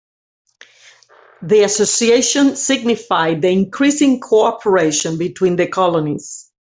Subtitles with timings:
[1.43, 6.49] The Association signified the increasing cooperation between the colonies.